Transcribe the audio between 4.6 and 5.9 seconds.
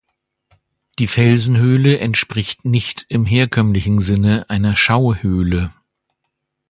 Schauhöhle.